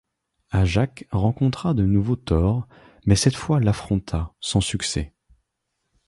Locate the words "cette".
3.15-3.35